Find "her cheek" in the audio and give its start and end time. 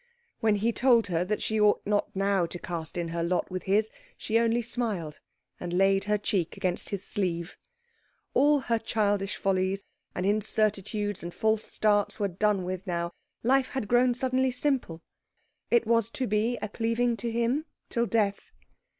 6.05-6.57